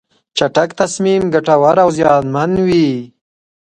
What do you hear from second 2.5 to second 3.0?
وي.